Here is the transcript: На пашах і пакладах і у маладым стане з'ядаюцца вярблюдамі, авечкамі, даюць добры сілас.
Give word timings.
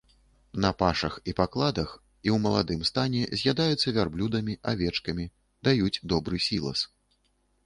На 0.63 0.69
пашах 0.79 1.13
і 1.31 1.35
пакладах 1.39 1.91
і 2.29 2.33
у 2.35 2.39
маладым 2.45 2.81
стане 2.91 3.21
з'ядаюцца 3.43 3.95
вярблюдамі, 3.99 4.57
авечкамі, 4.73 5.29
даюць 5.69 5.95
добры 6.17 6.43
сілас. 6.49 6.79